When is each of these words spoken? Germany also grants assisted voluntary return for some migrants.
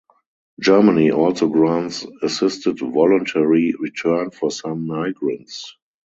Germany 0.59 1.11
also 1.11 1.47
grants 1.47 2.07
assisted 2.23 2.79
voluntary 2.79 3.75
return 3.79 4.31
for 4.31 4.49
some 4.49 4.87
migrants. 4.87 5.77